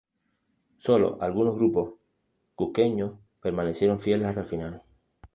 Solo 0.77 1.19
algunos 1.21 1.53
grupos 1.55 1.93
cuzqueños 2.55 3.19
permanecieron 3.39 3.99
fieles 3.99 4.25
hasta 4.25 4.41
el 4.41 4.47
final. 4.47 4.83